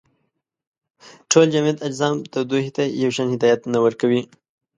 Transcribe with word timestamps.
ټول 1.31 1.47
جامد 1.53 1.77
اجسام 1.87 2.15
تودوخې 2.31 2.71
ته 2.77 2.83
یو 3.01 3.11
شان 3.15 3.27
هدایت 3.31 3.61
نه 3.73 3.79
ورکوي. 3.85 4.21